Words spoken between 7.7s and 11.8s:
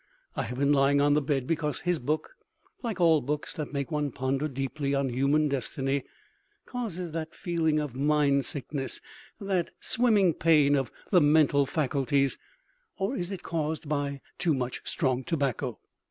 of mind sickness, that swimming pain of the mental